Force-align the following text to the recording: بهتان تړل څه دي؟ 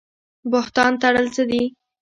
بهتان 0.51 0.91
تړل 1.01 1.27
څه 1.35 1.43
دي؟ 1.49 1.63